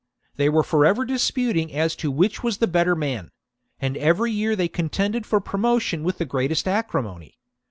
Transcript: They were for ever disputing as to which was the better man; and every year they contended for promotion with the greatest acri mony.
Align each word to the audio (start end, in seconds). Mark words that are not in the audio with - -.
They 0.35 0.49
were 0.49 0.63
for 0.63 0.83
ever 0.83 1.05
disputing 1.05 1.71
as 1.71 1.95
to 1.97 2.09
which 2.09 2.41
was 2.41 2.57
the 2.57 2.65
better 2.65 2.95
man; 2.95 3.29
and 3.79 3.95
every 3.97 4.31
year 4.31 4.55
they 4.55 4.67
contended 4.67 5.27
for 5.27 5.39
promotion 5.39 6.03
with 6.03 6.17
the 6.17 6.25
greatest 6.25 6.67
acri 6.67 7.03
mony. 7.03 7.37